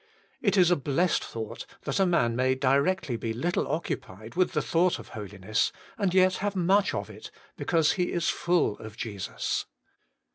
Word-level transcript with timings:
It 0.41 0.57
is 0.57 0.71
a 0.71 0.75
blessed 0.75 1.23
thought 1.23 1.67
that 1.83 1.99
a 1.99 2.07
man 2.07 2.35
may 2.35 2.55
directly 2.55 3.17
be 3.17 3.33
little 3.33 3.67
occupied 3.67 4.33
with 4.33 4.53
the 4.53 4.61
thought 4.63 4.97
of 4.97 5.09
holiness, 5.09 5.71
and 5.95 6.11
yet 6.11 6.37
have 6.37 6.55
much 6.55 6.95
of 6.95 7.07
it, 7.11 7.29
because 7.55 7.91
he 7.91 8.11
is 8.11 8.27
full 8.27 8.79
of 8.79 8.97
Jesus. 8.97 9.67